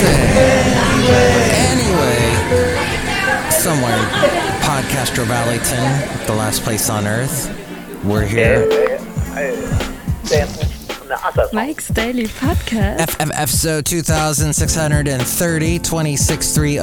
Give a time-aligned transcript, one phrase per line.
[0.00, 1.52] nothing.
[1.72, 2.24] Anyway,
[3.50, 4.04] somewhere in
[4.62, 7.50] Podcastro Valleyton, the last place on earth,
[8.04, 8.68] we're here.
[11.52, 12.98] Mike's Daily Podcast.
[12.98, 16.78] FFF so 2630 2630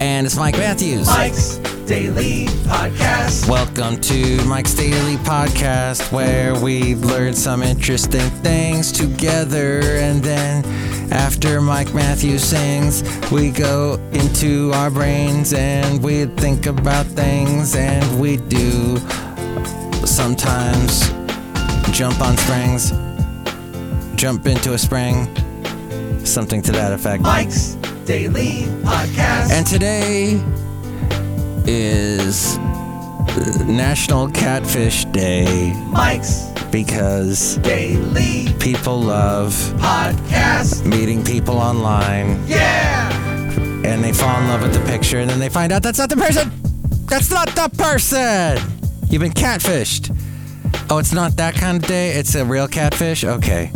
[0.00, 1.06] and it's Mike Matthews.
[1.06, 1.58] Mike's
[1.90, 3.48] Daily Podcast.
[3.48, 9.80] Welcome to Mike's Daily Podcast, where we learn some interesting things together.
[9.80, 10.64] And then
[11.12, 13.02] after Mike Matthews sings,
[13.32, 18.96] we go into our brains and we think about things and we do
[20.06, 21.08] sometimes
[21.90, 22.92] jump on springs,
[24.14, 25.26] jump into a spring,
[26.24, 27.24] something to that effect.
[27.24, 29.50] Mike's Daily Podcast.
[29.50, 30.40] And today
[31.72, 32.58] is
[33.64, 40.84] National Catfish Day Mike's because Daily people love Podcast.
[40.84, 43.08] meeting people online Yeah!
[43.86, 46.10] and they fall in love with the picture and then they find out that's not
[46.10, 46.50] the person.
[47.06, 48.58] That's not the person.
[49.08, 50.14] You've been catfished.
[50.90, 52.10] Oh, it's not that kind of day.
[52.10, 53.22] It's a real catfish.
[53.24, 53.70] Okay.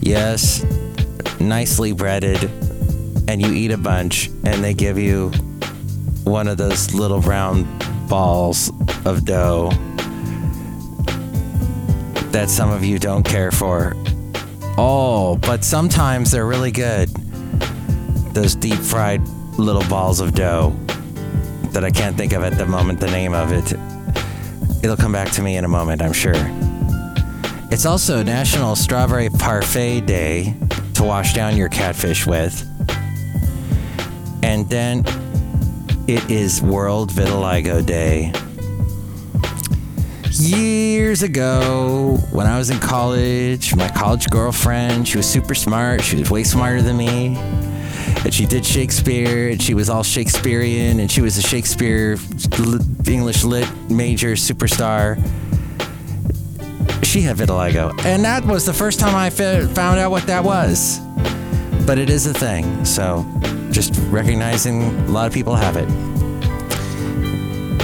[0.00, 0.62] Yes.
[1.40, 2.44] Nicely breaded
[3.28, 5.32] and you eat a bunch and they give you
[6.26, 7.64] one of those little round
[8.08, 8.72] balls
[9.04, 9.70] of dough
[12.32, 13.94] that some of you don't care for.
[14.76, 17.08] Oh, but sometimes they're really good.
[18.34, 20.76] Those deep fried little balls of dough
[21.70, 23.72] that I can't think of at the moment the name of it.
[24.82, 26.34] It'll come back to me in a moment, I'm sure.
[27.70, 30.54] It's also National Strawberry Parfait Day
[30.94, 32.68] to wash down your catfish with.
[34.42, 35.04] And then
[36.08, 38.32] it is World Vitiligo Day.
[40.30, 46.02] Years ago, when I was in college, my college girlfriend, she was super smart.
[46.02, 47.36] She was way smarter than me.
[48.24, 52.16] And she did Shakespeare, and she was all Shakespearean, and she was a Shakespeare
[53.06, 55.16] English lit major superstar.
[57.04, 57.98] She had vitiligo.
[58.04, 61.00] And that was the first time I found out what that was.
[61.84, 62.84] But it is a thing.
[62.84, 63.24] So
[63.76, 65.86] just recognizing a lot of people have it.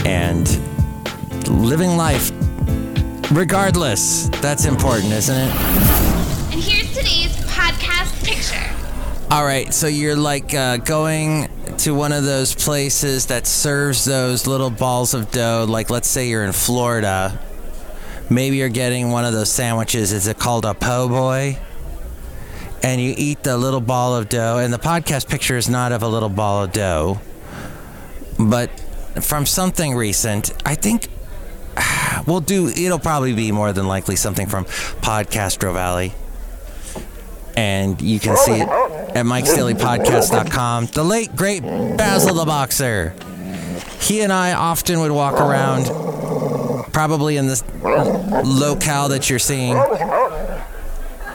[0.07, 0.49] And
[1.47, 2.31] living life
[3.31, 4.31] regardless.
[4.41, 5.51] That's important, isn't it?
[6.51, 8.75] And here's today's podcast picture.
[9.31, 14.47] All right, so you're like uh, going to one of those places that serves those
[14.47, 15.67] little balls of dough.
[15.69, 17.39] Like, let's say you're in Florida.
[18.31, 20.11] Maybe you're getting one of those sandwiches.
[20.13, 21.59] Is it called a po' boy?
[22.83, 24.59] And you eat the little ball of dough.
[24.59, 27.21] And the podcast picture is not of a little ball of dough,
[28.39, 28.71] but
[29.21, 30.53] from something recent.
[30.67, 31.09] I think
[32.27, 36.13] we'll do, it'll probably be more than likely something from Podcastro Valley
[37.57, 40.87] and you can see it at mikesdailypodcast.com.
[40.87, 43.15] The late, great Basil the Boxer.
[44.01, 45.85] He and I often would walk around,
[46.93, 49.77] probably in this locale that you're seeing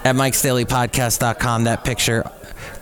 [0.07, 2.23] at mikesdailypodcast.com, that picture.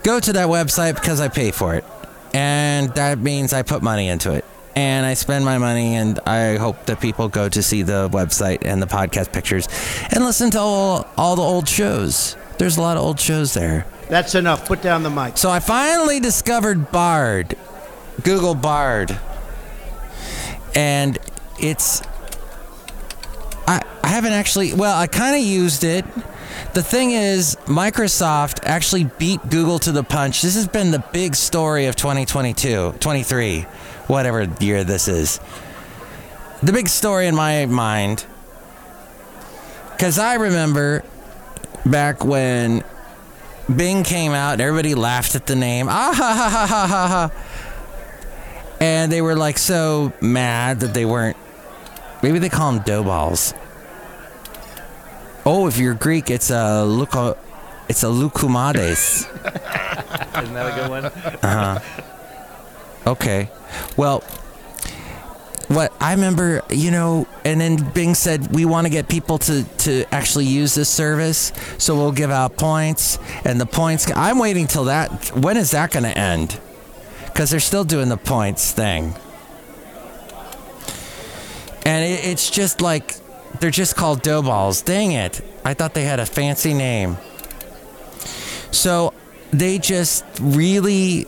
[0.04, 1.84] Go to that website because I pay for it.
[2.32, 4.44] And that means I put money into it.
[4.76, 8.58] And I spend my money, and I hope that people go to see the website
[8.62, 9.68] and the podcast pictures
[10.12, 12.36] and listen to all, all the old shows.
[12.58, 13.86] There's a lot of old shows there.
[14.08, 14.66] That's enough.
[14.68, 15.38] Put down the mic.
[15.38, 17.56] So I finally discovered Bard,
[18.22, 19.18] Google Bard,
[20.74, 21.18] and
[21.58, 22.02] it's.
[23.66, 24.74] I I haven't actually.
[24.74, 26.04] Well, I kind of used it.
[26.74, 30.42] The thing is, Microsoft actually beat Google to the punch.
[30.42, 33.62] This has been the big story of 2022, 23,
[34.08, 35.40] whatever year this is.
[36.62, 38.26] The big story in my mind.
[39.92, 41.04] Because I remember
[41.86, 42.84] back when
[43.74, 45.88] Bing came out and everybody laughed at the name.
[45.88, 47.30] Ah ha ha ha ha ha ha.
[48.80, 51.36] And they were like so mad that they weren't.
[52.22, 53.54] Maybe they call them dough balls.
[55.48, 57.38] Oh, if you're Greek, it's a luko,
[57.88, 59.26] it's a loukoumades.
[60.42, 61.04] Isn't that a good one?
[61.04, 63.10] Uh huh.
[63.12, 63.48] Okay.
[63.96, 64.24] Well,
[65.68, 69.62] what I remember, you know, and then Bing said we want to get people to
[69.62, 74.10] to actually use this service, so we'll give out points, and the points.
[74.10, 75.28] I'm waiting till that.
[75.36, 76.58] When is that going to end?
[77.26, 79.14] Because they're still doing the points thing,
[81.84, 83.14] and it, it's just like
[83.60, 84.82] they're just called dough balls.
[84.82, 85.40] Dang it!
[85.64, 87.16] I thought they had a fancy name.
[88.70, 89.14] So
[89.52, 91.26] they just really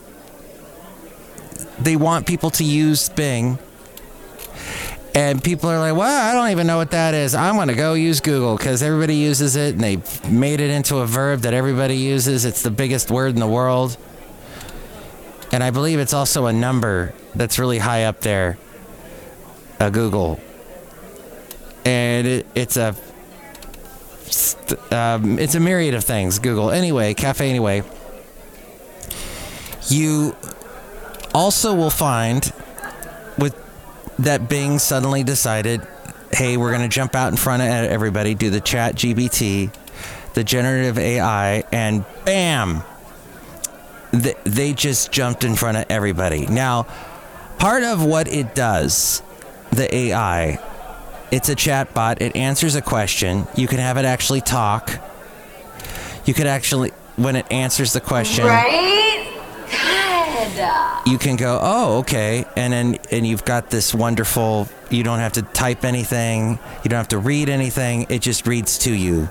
[1.78, 3.58] they want people to use Bing
[5.14, 7.34] And people are like, well, I don't even know what that is.
[7.34, 9.96] I'm going to go use Google because everybody uses it and they
[10.28, 12.44] made it into a verb that everybody uses.
[12.44, 13.96] It's the biggest word in the world.
[15.50, 18.58] And I believe it's also a number that's really high up there.
[19.80, 20.40] A Google.
[21.88, 22.94] And it, it's a
[24.90, 26.38] um, it's a myriad of things.
[26.38, 26.70] Google.
[26.70, 27.82] Anyway, cafe anyway.
[29.88, 30.36] You
[31.32, 32.52] also will find
[33.38, 33.56] with
[34.18, 35.80] that Bing suddenly decided,
[36.30, 39.72] hey, we're going to jump out in front of everybody, do the ChatGPT,
[40.34, 42.82] the generative AI, and bam,
[44.12, 46.44] they just jumped in front of everybody.
[46.46, 46.82] Now,
[47.58, 49.22] part of what it does,
[49.70, 50.60] the AI,
[51.30, 52.22] it's a chat bot.
[52.22, 53.46] It answers a question.
[53.56, 54.98] You can have it actually talk.
[56.24, 58.94] You could actually, when it answers the question, right?
[61.06, 64.68] You can go, oh, okay, and then and you've got this wonderful.
[64.90, 66.58] You don't have to type anything.
[66.84, 68.06] You don't have to read anything.
[68.10, 69.28] It just reads to you,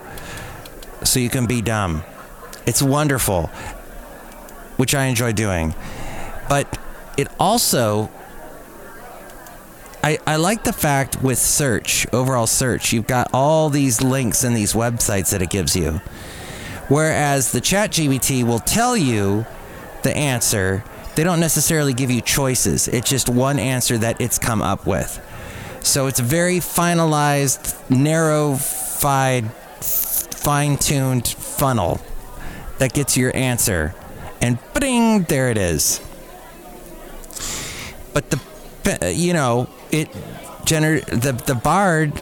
[1.04, 2.04] so you can be dumb.
[2.66, 3.48] It's wonderful,
[4.78, 5.76] which I enjoy doing,
[6.50, 6.80] but
[7.16, 8.10] it also
[10.08, 14.56] I, I like the fact with search, overall search, you've got all these links and
[14.56, 16.00] these websites that it gives you.
[16.88, 19.46] Whereas the ChatGPT will tell you
[20.04, 22.88] the answer, they don't necessarily give you choices.
[22.88, 25.22] It's just one answer that it's come up with.
[25.84, 32.00] So it's a very finalized, narrow-fied, fine-tuned funnel
[32.78, 33.94] that gets your answer.
[34.40, 36.00] And bing, there it is.
[38.14, 38.40] But the
[39.02, 40.10] you know, it
[40.66, 42.14] gener the the Bard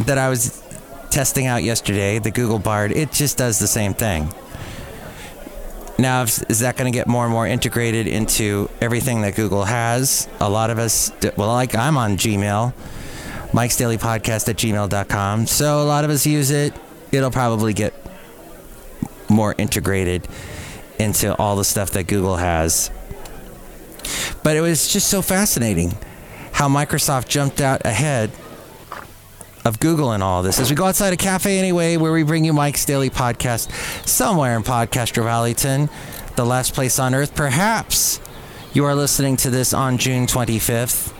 [0.00, 0.62] that I was
[1.10, 4.34] testing out yesterday, the Google Bard, it just does the same thing.
[5.96, 10.28] Now, is that going to get more and more integrated into everything that Google has?
[10.40, 12.74] A lot of us, well, like I'm on Gmail,
[13.52, 15.46] Mike's Daily Podcast at gmail.com.
[15.46, 16.74] So a lot of us use it.
[17.12, 17.94] It'll probably get
[19.28, 20.26] more integrated
[20.98, 22.90] into all the stuff that Google has.
[24.42, 25.96] But it was just so fascinating
[26.52, 28.30] how Microsoft jumped out ahead
[29.64, 30.60] of Google and all this.
[30.60, 33.70] As we go outside a cafe anyway, where we bring you Mike's Daily Podcast
[34.06, 35.88] somewhere in Podcaster Valleyton,
[36.36, 37.34] the last place on earth.
[37.34, 38.20] Perhaps
[38.72, 41.12] you are listening to this on June 25th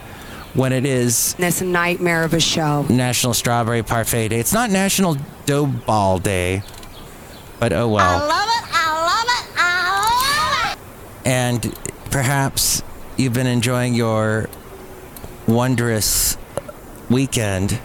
[0.53, 1.35] when it is.
[1.39, 2.83] It's a nightmare of a show.
[2.83, 4.39] National Strawberry Parfait Day.
[4.39, 6.63] It's not National Dough Ball Day,
[7.59, 8.21] but oh well.
[8.23, 8.63] I love it.
[8.73, 9.47] I love it.
[9.57, 10.77] I love
[11.23, 11.27] it.
[11.27, 11.77] And
[12.15, 12.81] perhaps
[13.17, 14.47] you've been enjoying your
[15.49, 16.37] wondrous
[17.09, 17.77] weekend.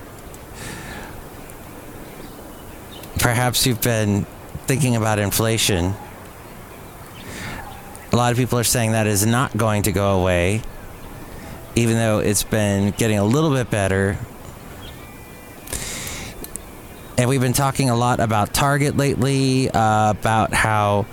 [3.19, 4.25] Perhaps you've been
[4.69, 5.95] thinking about inflation.
[8.13, 10.63] A lot of people are saying that is not going to go away,
[11.75, 14.17] even though it's been getting a little bit better.
[17.19, 21.07] And we've been talking a lot about Target lately, uh, about how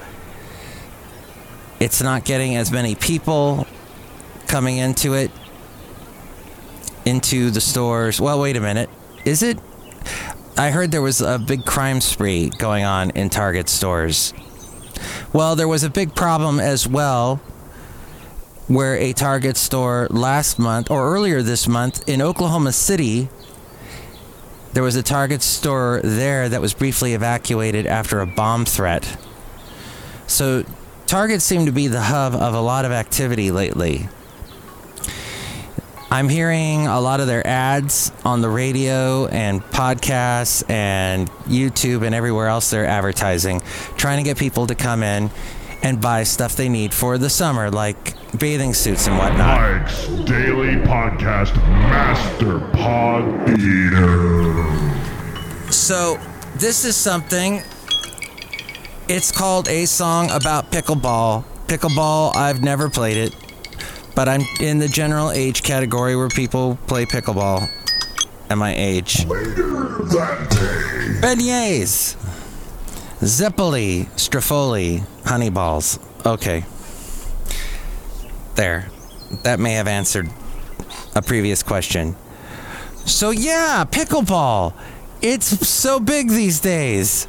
[1.80, 3.68] it's not getting as many people
[4.48, 5.32] coming into it
[7.06, 8.20] into the stores.
[8.20, 8.90] Well, wait a minute.
[9.26, 9.60] Is it?
[10.58, 14.34] I heard there was a big crime spree going on in Target stores.
[15.32, 17.38] Well, there was a big problem as well
[18.68, 23.30] where a Target store last month or earlier this month in Oklahoma City
[24.78, 29.18] there was a Target store there that was briefly evacuated after a bomb threat.
[30.28, 30.66] So
[31.08, 34.10] Target seemed to be the hub of a lot of activity lately.
[36.12, 42.14] I'm hearing a lot of their ads on the radio and podcasts and YouTube and
[42.14, 43.62] everywhere else they're advertising,
[43.96, 45.32] trying to get people to come in
[45.82, 49.82] and buy stuff they need for the summer, like bathing suits and whatnot.
[49.82, 54.64] Mike's Daily Podcast Master Pod Theater.
[55.72, 56.20] So,
[56.56, 57.64] this is something.
[59.10, 61.44] It's called A Song About Pickleball.
[61.68, 63.36] Pickleball, I've never played it
[64.18, 67.70] but I'm in the general age category where people play pickleball
[68.50, 69.24] at my age.
[69.28, 71.22] Later that day.
[71.22, 72.18] Beignets.
[73.24, 76.00] Zeppoli, Struffoli, honey balls.
[76.26, 76.66] Okay.
[78.56, 78.90] There.
[79.44, 80.32] That may have answered
[81.14, 82.16] a previous question.
[83.06, 84.74] So, yeah, pickleball.
[85.22, 87.28] It's so big these days.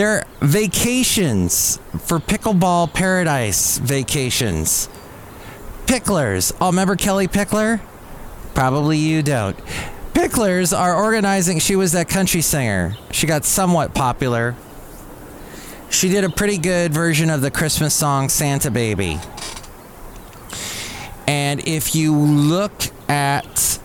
[0.00, 4.88] There are vacations for pickleball paradise vacations.
[5.84, 6.56] Picklers.
[6.58, 7.82] Oh, remember Kellie Pickler?
[8.54, 9.58] Probably you don't.
[10.14, 11.58] Picklers are organizing.
[11.58, 12.96] She was that country singer.
[13.10, 14.56] She got somewhat popular.
[15.90, 19.20] She did a pretty good version of the Christmas song Santa Baby.
[21.26, 22.72] And if you look
[23.06, 23.78] at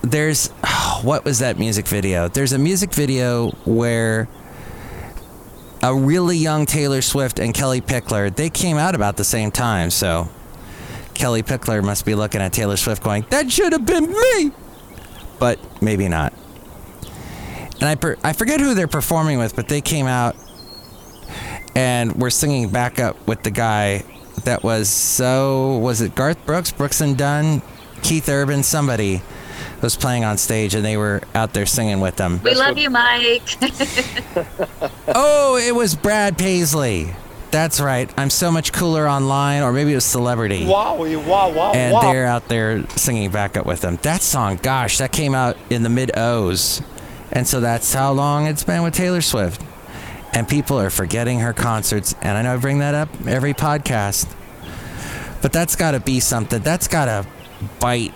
[0.00, 0.46] there's
[1.02, 2.28] what was that music video?
[2.28, 4.26] There's a music video where
[5.82, 9.90] a really young Taylor Swift and Kellie Pickler, they came out about the same time,
[9.90, 10.28] so
[11.14, 14.52] Kellie Pickler must be looking at Taylor Swift going, "That should have been me."
[15.38, 16.32] But maybe not.
[17.80, 20.34] And I per- I forget who they're performing with, but they came out
[21.74, 24.04] and were singing back up with the guy
[24.44, 27.62] that was so was it Garth Brooks, Brooks and Dunn,
[28.02, 29.22] Keith Urban, somebody
[29.80, 32.40] was playing on stage and they were out there singing with them.
[32.42, 33.42] We love you, Mike.
[35.08, 37.14] oh, it was Brad Paisley.
[37.50, 38.12] That's right.
[38.18, 40.66] I'm so much cooler online, or maybe it was Celebrity.
[40.66, 42.00] Wow, wow, wow, and wow.
[42.02, 43.96] they're out there singing backup with them.
[44.02, 46.82] That song, gosh, that came out in the mid O's.
[47.32, 49.62] And so that's how long it's been with Taylor Swift.
[50.34, 52.14] And people are forgetting her concerts.
[52.20, 54.30] And I know I bring that up every podcast.
[55.40, 56.62] But that's got to be something.
[56.62, 57.26] That's got to
[57.80, 58.12] bite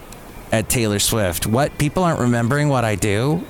[0.52, 1.47] at Taylor Swift.
[1.47, 1.76] What?
[1.78, 3.44] People aren't remembering what I do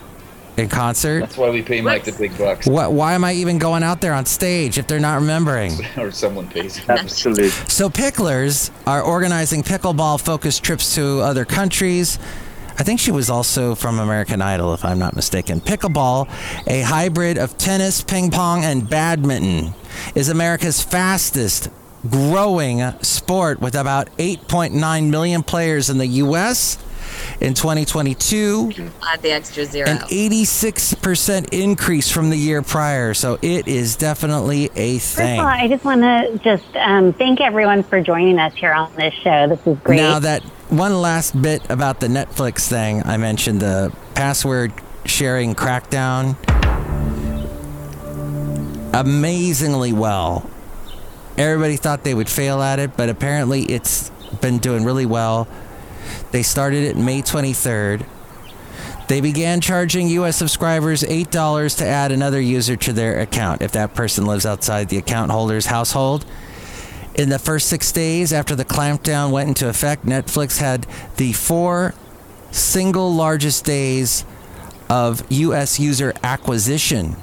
[0.56, 1.20] in concert?
[1.20, 2.66] That's why we pay Mike the big bucks.
[2.66, 2.92] What?
[2.92, 5.72] Why am I even going out there on stage if they're not remembering?
[5.98, 6.80] or someone pays.
[6.88, 7.48] Absolutely.
[7.48, 12.18] So picklers are organizing pickleball-focused trips to other countries.
[12.78, 15.60] I think she was also from American Idol, if I'm not mistaken.
[15.60, 16.28] Pickleball,
[16.66, 19.74] a hybrid of tennis, ping pong, and badminton,
[20.14, 21.68] is America's fastest
[22.08, 26.78] growing sport with about 8.9 million players in the U.S.
[27.40, 28.72] in 2022.
[29.08, 29.88] Add the extra zero.
[29.88, 33.14] An 86% increase from the year prior.
[33.14, 35.38] So it is definitely a First thing.
[35.40, 38.94] of all, I just want to just um, thank everyone for joining us here on
[38.94, 39.48] this show.
[39.48, 39.96] This is great.
[39.96, 44.72] Now that one last bit about the Netflix thing, I mentioned the password
[45.04, 46.36] sharing crackdown.
[48.94, 50.48] Amazingly well.
[51.38, 55.48] Everybody thought they would fail at it, but apparently it's been doing really well.
[56.32, 58.06] They started it May 23rd.
[59.08, 60.36] They began charging U.S.
[60.36, 64.96] subscribers $8 to add another user to their account if that person lives outside the
[64.96, 66.24] account holder's household.
[67.14, 70.86] In the first six days after the clampdown went into effect, Netflix had
[71.16, 71.94] the four
[72.50, 74.24] single largest days
[74.88, 75.78] of U.S.
[75.78, 77.16] user acquisition.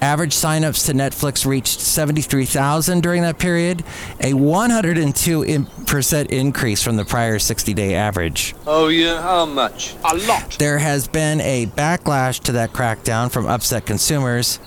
[0.00, 3.82] Average signups to Netflix reached 73,000 during that period,
[4.20, 8.54] a 102% increase from the prior 60 day average.
[8.66, 9.94] Oh, yeah, how much?
[10.04, 10.56] A lot.
[10.58, 14.58] There has been a backlash to that crackdown from upset consumers.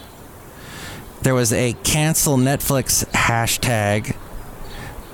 [1.21, 4.15] There was a cancel Netflix hashtag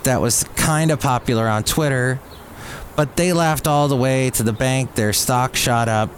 [0.04, 2.22] that was kind of popular on Twitter,
[2.96, 4.96] but they laughed all the way to the bank.
[4.96, 6.10] Their stock shot up.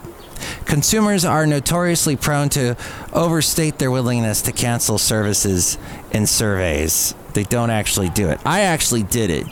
[0.68, 2.76] Consumers are notoriously prone to
[3.14, 5.78] overstate their willingness to cancel services
[6.12, 7.16] in surveys.
[7.34, 8.42] They don't actually do it.
[8.46, 9.48] I actually did it.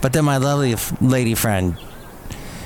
[0.00, 1.76] But then my lovely lady friend,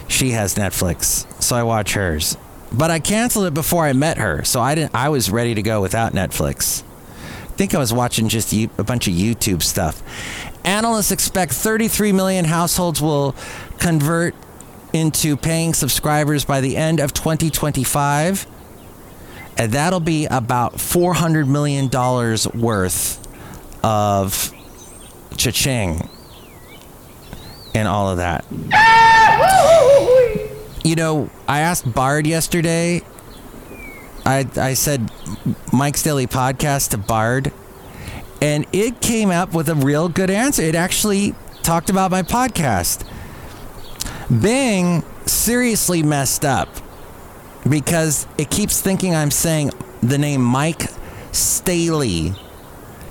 [0.07, 2.37] she has Netflix, so I watch hers.
[2.71, 5.63] But I canceled it before I met her, so I didn't I was ready to
[5.63, 6.85] go without Netflix.
[7.43, 10.01] I think I was watching just a bunch of YouTube stuff.
[10.65, 13.35] Analysts expect 33 million households will
[13.79, 14.35] convert
[14.93, 18.47] into paying subscribers by the end of 2025.
[19.57, 21.91] And that'll be about $400 million
[22.61, 23.19] worth
[23.85, 24.53] of
[25.37, 26.09] cha-ching
[27.75, 28.45] and all of that.
[30.85, 33.03] You know, I asked Bard yesterday.
[34.25, 35.11] I, I said
[35.73, 37.53] Mike's Daily Podcast to Bard,
[38.41, 40.63] and it came up with a real good answer.
[40.63, 43.07] It actually talked about my podcast.
[44.41, 46.69] Bing seriously messed up
[47.69, 49.73] because it keeps thinking I'm saying
[50.03, 50.89] the name Mike
[51.33, 52.33] Staley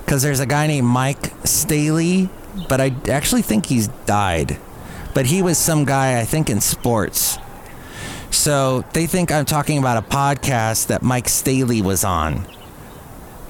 [0.04, 2.28] because there's a guy named Mike Staley,
[2.68, 4.58] but I actually think he's died.
[5.14, 7.38] But he was some guy, I think, in sports.
[8.30, 12.46] So they think I'm talking about a podcast that Mike Staley was on.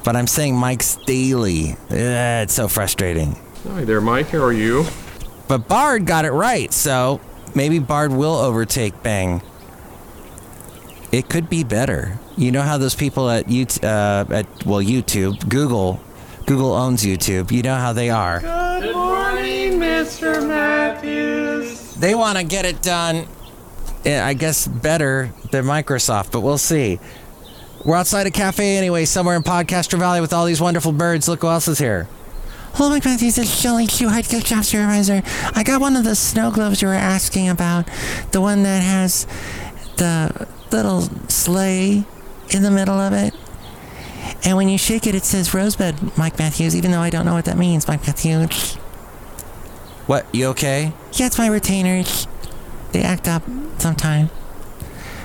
[0.05, 1.73] But I'm saying Mike Staley.
[1.91, 3.39] Ugh, it's so frustrating.
[3.69, 4.29] Hi there, Mike.
[4.29, 4.85] How are you?
[5.49, 7.21] But Bard got it right, so
[7.55, 9.43] maybe Bard will overtake Bang.
[11.11, 12.19] It could be better.
[12.37, 16.01] You know how those people at YouTube, uh, at well YouTube, Google,
[16.47, 17.51] Google owns YouTube.
[17.51, 18.41] You know how they are.
[18.41, 20.47] Good morning, Mr.
[20.47, 21.95] Matthews.
[21.97, 23.27] They want to get it done.
[24.07, 26.99] eh, I guess better than Microsoft, but we'll see.
[27.85, 31.29] We're outside a cafe anyway, somewhere in Podcaster Valley with all these wonderful birds.
[31.29, 32.09] Look who else is here.
[32.75, 33.37] Hello, Mike Matthews.
[33.37, 35.23] It's Shelly Q, High Tech Job Supervisor.
[35.55, 37.87] I got one of the snow globes you were asking about.
[38.31, 39.27] The one that has
[39.99, 42.05] the little sleigh
[42.49, 43.35] in the middle of it.
[44.43, 47.35] And when you shake it, it says Rosebud, Mike Matthews, even though I don't know
[47.35, 48.75] what that means, Mike Matthews.
[50.07, 50.27] What?
[50.33, 50.95] You okay?
[51.13, 52.27] Yeah, it's my retainers.
[52.93, 53.43] They act up
[53.79, 54.31] sometime.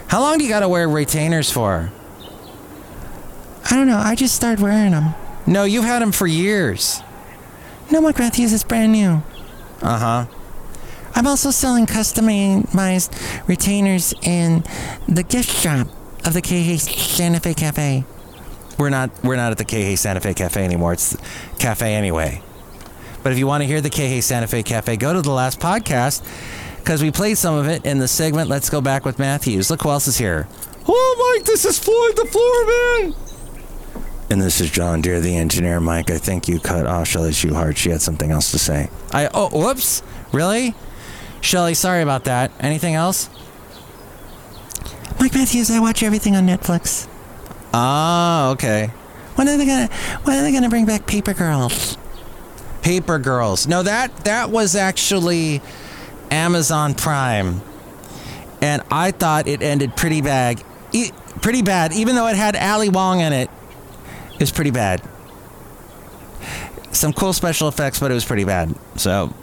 [0.09, 1.91] How long do you got to wear retainers for?
[3.71, 3.97] I don't know.
[3.97, 5.15] I just started wearing them.
[5.45, 7.01] No, you've had them for years.
[7.89, 9.23] No, Mike Matthews, it's brand new.
[9.81, 10.25] Uh huh.
[11.15, 14.63] I'm also selling customized retainers in
[15.07, 15.87] the gift shop
[16.25, 18.03] of the KH Santa Fe Cafe.
[18.77, 20.93] We're not we're not at the KH Santa Fe Cafe anymore.
[20.93, 21.17] It's
[21.57, 22.41] cafe anyway.
[23.23, 25.59] But if you want to hear the KH Santa Fe Cafe, go to the last
[25.59, 26.23] podcast
[26.77, 29.71] because we played some of it in the segment Let's Go Back with Matthews.
[29.71, 30.47] Look who else is here.
[30.87, 33.26] Oh, Mike, this is Floyd the Floor Man.
[34.29, 35.79] And this is John Deer, the engineer.
[35.79, 37.77] Mike, I think you cut off Chely Shoehart.
[37.77, 38.89] She had something else to say.
[39.13, 40.03] I oh, whoops,
[40.33, 40.75] really?
[41.39, 42.51] Shelly, sorry about that.
[42.59, 43.29] Anything else?
[45.19, 47.07] Mike Matthews, I watch everything on Netflix.
[47.73, 48.91] Ah, okay.
[49.35, 49.87] When are they gonna
[50.23, 51.97] when are they gonna bring back Paper Girls?
[52.81, 53.67] Paper Girls.
[53.67, 55.61] No, that that was actually
[56.31, 57.61] Amazon Prime.
[58.61, 60.63] And I thought it ended pretty bad.
[60.91, 63.49] E- pretty bad, even though it had Ali Wong in it.
[64.37, 65.01] It was pretty bad.
[66.91, 68.73] Some cool special effects, but it was pretty bad.
[68.95, 69.33] So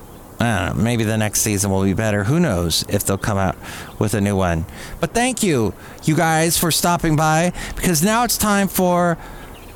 [0.41, 2.25] I don't know, maybe the next season will be better.
[2.25, 3.57] Who knows if they'll come out
[3.99, 4.67] with a new one.
[5.01, 5.75] But thank you,
[6.05, 9.17] you guys, for stopping by because now it's time for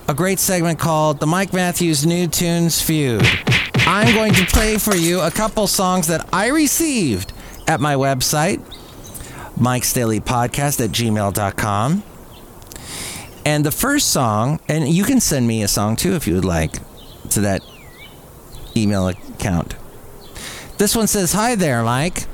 [0.09, 3.23] a great segment called the Mike Matthews New Tunes Feud.
[3.87, 7.33] I'm going to play for you a couple songs that I received
[7.67, 8.61] at my website,
[9.59, 12.03] Mike's Daily Podcast at gmail.com.
[13.49, 16.45] And the first song, and you can send me a song too if you would
[16.45, 16.81] like
[17.31, 17.63] to that
[18.77, 19.75] email account.
[20.77, 22.27] This one says, Hi there, Mike.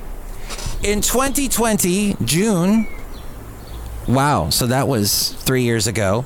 [0.83, 2.88] In 2020, June,
[4.09, 6.25] wow, so that was three years ago,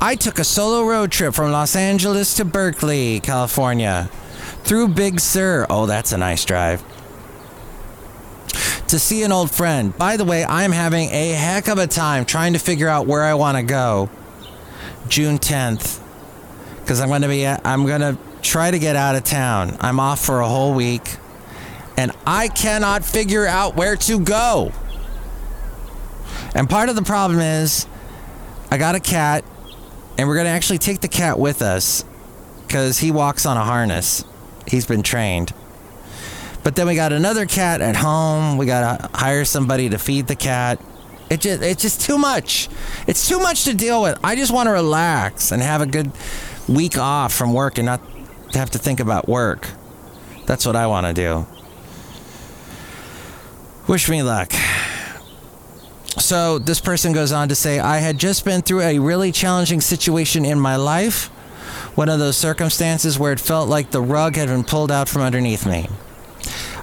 [0.00, 4.10] I took a solo road trip from Los Angeles to Berkeley, California,
[4.64, 5.68] through Big Sur.
[5.70, 6.82] Oh, that's a nice drive.
[8.88, 9.96] To see an old friend.
[9.96, 13.22] By the way, I'm having a heck of a time trying to figure out where
[13.22, 14.10] I want to go.
[15.08, 16.02] June 10th.
[16.80, 19.76] Because I'm going to be, I'm going to try to get out of town.
[19.80, 21.16] I'm off for a whole week
[21.96, 24.72] and I cannot figure out where to go.
[26.54, 27.86] And part of the problem is
[28.70, 29.44] I got a cat,
[30.18, 32.04] and we're going to actually take the cat with us
[32.66, 34.24] because he walks on a harness.
[34.66, 35.52] He's been trained.
[36.64, 38.58] But then we got another cat at home.
[38.58, 40.80] We got to hire somebody to feed the cat.
[41.28, 42.68] It just it's just too much.
[43.06, 44.18] It's too much to deal with.
[44.22, 46.12] I just want to relax and have a good
[46.68, 48.00] week off from work and not
[48.54, 49.68] have to think about work.
[50.46, 51.46] That's what I want to do.
[53.88, 54.52] Wish me luck.
[56.18, 59.80] So, this person goes on to say, I had just been through a really challenging
[59.80, 61.26] situation in my life.
[61.94, 65.22] One of those circumstances where it felt like the rug had been pulled out from
[65.22, 65.88] underneath me.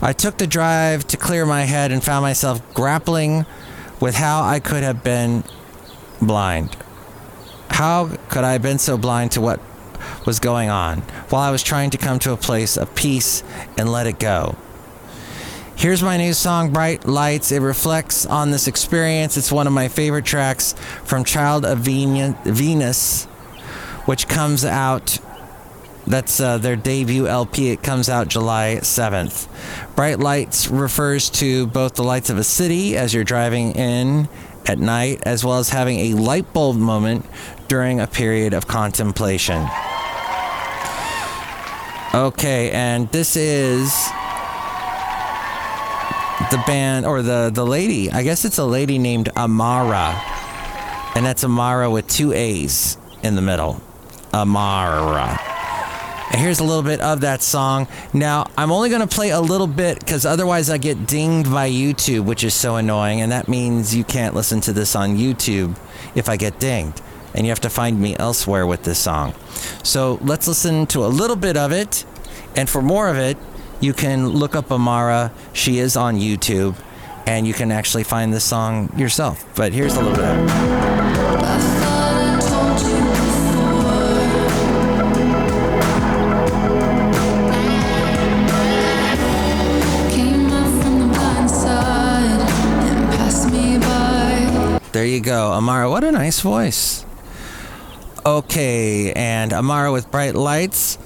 [0.02, 3.46] I took the drive to clear my head and found myself grappling
[4.04, 5.46] with how I could have been
[6.22, 6.76] blind.
[7.70, 9.62] How could I have been so blind to what
[10.26, 13.46] was going on while I was trying to come to a place of peace
[13.78, 14.58] and let it go?
[15.78, 17.54] Here's my new song, Bright Lights.
[17.54, 19.38] It reflects on this experience.
[19.38, 20.74] It's one of my favorite tracks
[21.06, 23.24] from Child of Venus,
[24.04, 25.18] which comes out.
[26.06, 27.70] That's uh, their debut LP.
[27.70, 29.48] It comes out July 7th.
[29.96, 34.28] Bright Lights refers to both the lights of a city as you're driving in
[34.66, 37.26] at night, as well as having a light bulb moment
[37.68, 39.68] during a period of contemplation.
[42.14, 43.92] Okay, and this is
[46.52, 48.12] the band or the the lady.
[48.12, 50.22] I guess it's a lady named Amara,
[51.16, 53.82] and that's Amara with two A's in the middle.
[54.34, 55.40] Amara.
[56.34, 57.88] And here's a little bit of that song.
[58.12, 61.70] Now, I'm only going to play a little bit because otherwise I get dinged by
[61.70, 63.22] YouTube, which is so annoying.
[63.22, 65.78] And that means you can't listen to this on YouTube
[66.16, 67.02] if I get dinged.
[67.36, 69.36] And you have to find me elsewhere with this song.
[69.84, 72.04] So let's listen to a little bit of it.
[72.56, 73.38] And for more of it,
[73.80, 75.32] you can look up Amara.
[75.54, 76.76] She is on YouTube,
[77.28, 79.46] and you can actually find this song yourself.
[79.56, 80.93] But here's a little bit.
[94.94, 95.90] There you go, Amara.
[95.90, 97.04] What a nice voice.
[98.24, 101.00] Okay, and Amara with bright lights.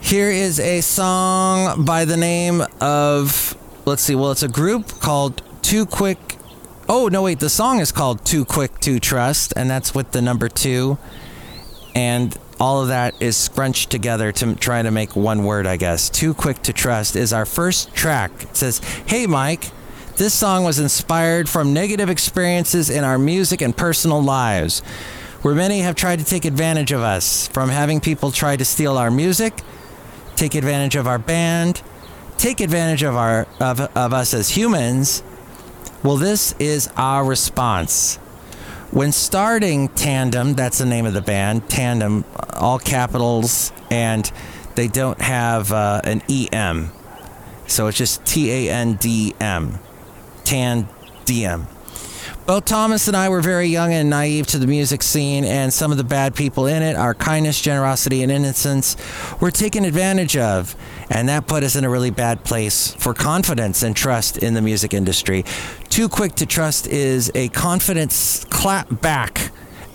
[0.00, 5.42] Here is a song by the name of, let's see, well, it's a group called
[5.60, 6.36] Too Quick.
[6.88, 10.22] Oh, no, wait, the song is called Too Quick to Trust, and that's with the
[10.22, 10.98] number two.
[11.96, 16.08] And all of that is scrunched together to try to make one word, I guess.
[16.08, 18.30] Too Quick to Trust is our first track.
[18.40, 19.72] It says, Hey, Mike,
[20.18, 24.80] This song was inspired from negative experiences in our music and personal lives,
[25.42, 28.98] where many have tried to take advantage of us, from having people try to steal
[28.98, 29.60] our music,
[30.34, 31.82] take advantage of our band,
[32.36, 35.22] take advantage of our of, of us as humans.
[36.02, 38.16] Well, this is our response.
[38.90, 44.28] When starting TANDM, that's the name of the band, TANDM, all capitals, and
[44.74, 46.90] they don't have uh, an EM.
[47.68, 49.78] So it's just T A N D M.
[50.48, 50.88] Tan
[51.26, 51.66] DM.
[52.46, 55.90] Both Thomas and I were very young and naive to the music scene, and some
[55.90, 58.96] of the bad people in it, our kindness, generosity, and innocence,
[59.42, 60.74] were taken advantage of.
[61.10, 64.62] And that put us in a really bad place for confidence and trust in the
[64.62, 65.44] music industry.
[65.90, 69.50] Too quick to trust is a confidence clap back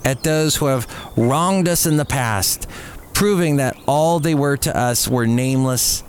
[0.06, 0.88] at those who have
[1.18, 2.70] wronged us in the past,
[3.14, 6.04] proving that all they were to us were nameless.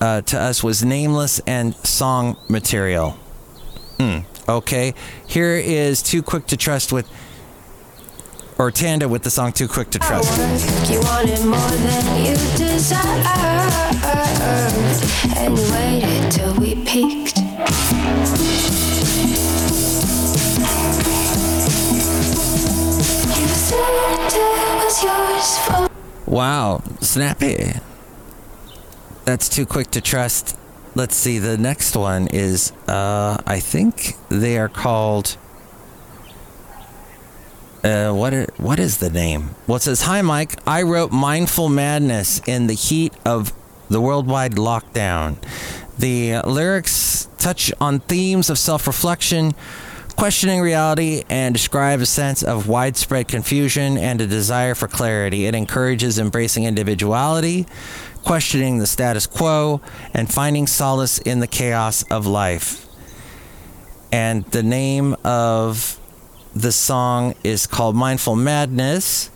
[0.00, 3.10] Uh, to us was nameless and song material.
[3.98, 4.20] Hmm.
[4.48, 4.94] Okay,
[5.26, 7.06] here is Too Quick to Trust with,
[8.56, 10.38] or Tanda with the song Too Quick to Trust.
[10.90, 13.26] You wanted more than you deserved,
[15.36, 17.36] and you waited till we peaked.
[23.36, 25.88] You said it was yours for.
[26.24, 27.74] Wow, snappy.
[29.30, 30.58] That's Too Quick to Trust.
[30.96, 35.36] Let's see, the next one is, uh, I think they are called.
[37.84, 39.50] Uh, what are, what is the name?
[39.68, 40.58] Well, it says, Hi, Mike.
[40.66, 43.52] I wrote Mindful Madness in the heat of
[43.88, 45.36] the worldwide lockdown.
[45.96, 49.52] The lyrics touch on themes of self reflection,
[50.16, 55.46] questioning reality, and describe a sense of widespread confusion and a desire for clarity.
[55.46, 57.66] It encourages embracing individuality,
[58.24, 59.80] questioning the status quo,
[60.14, 62.86] and finding solace in the chaos of life.
[64.12, 65.98] And the name of
[66.54, 69.30] the song is called Mindful Madness.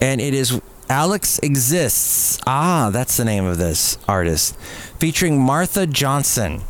[0.00, 2.38] And it is Alex Exists.
[2.46, 4.56] Ah, that's the name of this artist.
[4.98, 6.62] Featuring Martha Johnson.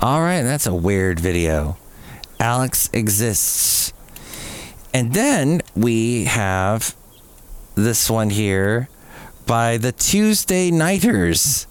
[0.00, 1.76] All right, that's a weird video.
[2.40, 3.92] Alex Exists.
[4.92, 6.94] And then we have
[7.74, 8.88] this one here
[9.46, 11.66] by the Tuesday Nighters.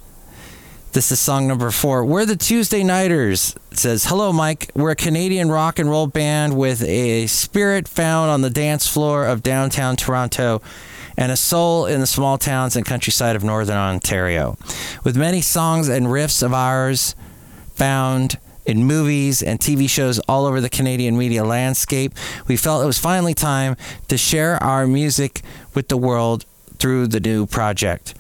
[0.94, 2.06] This is song number four.
[2.06, 3.56] We're the Tuesday Nighters.
[3.72, 4.72] It says, Hello, Mike.
[4.74, 9.26] We're a Canadian rock and roll band with a spirit found on the dance floor
[9.26, 10.62] of downtown Toronto
[11.18, 14.58] and a soul in the small towns and countryside of northern Ontario.
[15.04, 17.16] With many songs and riffs of ours
[17.76, 22.14] found in movies and TV shows all over the Canadian media landscape,
[22.48, 23.76] we felt it was finally time
[24.08, 25.42] to share our music
[25.74, 26.46] with the world
[26.78, 28.14] through the new project.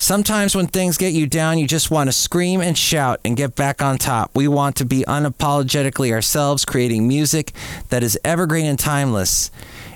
[0.00, 3.56] Sometimes when things get you down, you just want to scream and shout and get
[3.56, 4.30] back on top.
[4.32, 7.52] We want to be unapologetically ourselves, creating music
[7.88, 9.50] that is evergreen and timeless.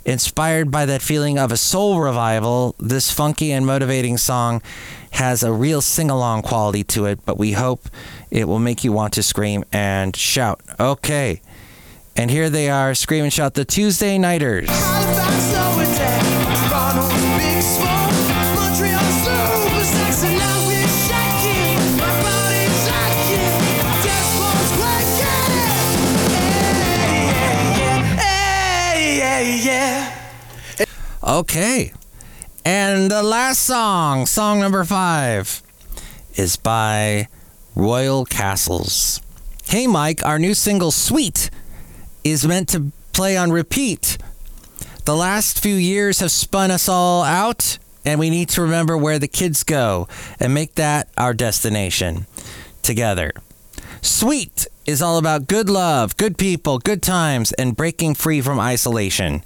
[0.05, 4.61] Inspired by that feeling of a soul revival, this funky and motivating song
[5.13, 7.89] has a real sing along quality to it, but we hope
[8.33, 10.63] it will make you want to scream and shout.
[10.81, 11.43] Okay.
[12.17, 14.71] And here they are, Scream and Shout, the Tuesday Nighters.
[31.25, 31.93] Okay.
[32.65, 35.63] And the last song, song number five,
[36.35, 37.29] is by
[37.75, 39.21] Royal Castles.
[39.65, 41.51] Hey, Mike, our new single, Sweet,
[42.25, 44.19] is meant to play on repeat.
[45.05, 49.19] The last few years have spun us all out, and we need to remember where
[49.19, 50.07] the kids go
[50.39, 52.27] and make that our destination
[52.83, 53.33] together.
[54.03, 59.43] Sweet is all about good love, good people, good times, and breaking free from isolation.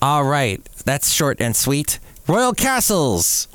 [0.00, 1.98] All right, that's short and sweet.
[2.26, 3.48] Royal Castles.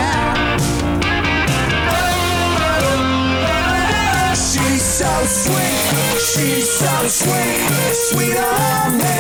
[5.02, 7.58] So sweet, she's so sweet,
[8.10, 9.20] sweet on me.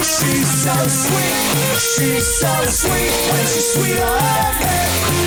[0.00, 1.36] She's so sweet,
[1.76, 4.72] she's so sweet, when she's sweet on me.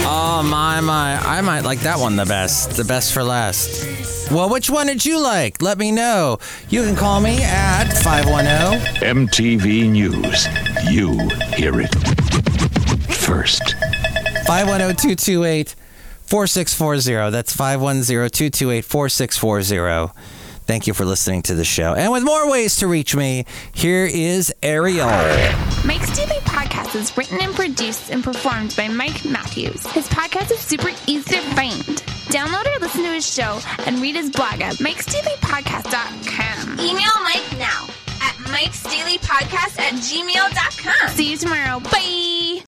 [0.08, 2.72] Oh my my, I might like that one the best.
[2.72, 4.32] The best for last.
[4.32, 5.62] Well, which one did you like?
[5.62, 6.40] Let me know.
[6.70, 10.48] You can call me at oh, 510 MTV News.
[10.90, 11.18] You
[11.56, 11.94] hear it
[13.14, 13.76] first.
[14.48, 15.76] 510 228
[16.28, 17.32] 4640.
[17.32, 20.14] That's 510 228 4640.
[20.66, 21.94] Thank you for listening to the show.
[21.94, 25.06] And with more ways to reach me, here is Ariel.
[25.86, 29.86] Mike's Daily Podcast is written and produced and performed by Mike Matthews.
[29.92, 31.84] His podcast is super easy to find.
[32.34, 36.80] Download or listen to his show and read his blog at mikesdailypodcast.com.
[36.80, 37.86] Email Mike now
[38.24, 41.10] at mikesdailypodcast at gmail.com.
[41.10, 41.80] See you tomorrow.
[41.80, 42.64] Bye.